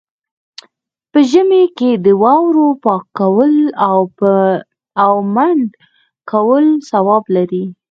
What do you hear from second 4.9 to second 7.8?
او منډ کول ثواب لري.